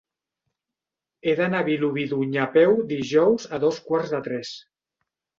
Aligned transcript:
He 1.25 1.33
d'anar 1.39 1.59
a 1.65 1.67
Vilobí 1.67 2.05
d'Onyar 2.13 2.45
a 2.49 2.49
peu 2.55 2.73
dijous 2.91 3.45
a 3.57 3.61
dos 3.65 3.77
quarts 3.91 4.15
de 4.15 4.23
tres. 4.29 4.55